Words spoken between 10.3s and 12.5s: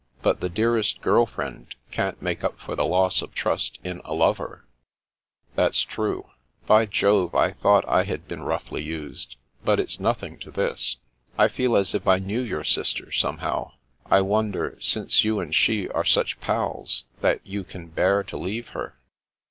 to this. I feel as if I knew